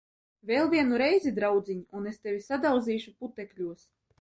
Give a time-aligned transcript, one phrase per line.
[0.51, 3.89] Vēl vienu reizi, draudziņ, un es tevi sadauzīšu putekļos!